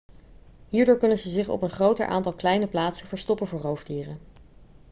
[0.69, 4.19] hierdoor kunnen ze zich op een groter aantal kleine plaatsen verstoppen voor roofdieren